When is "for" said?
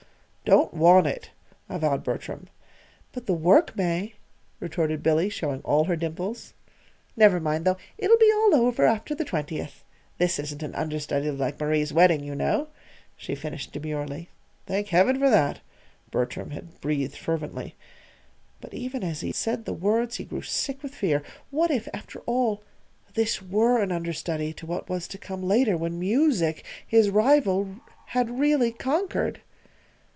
15.19-15.29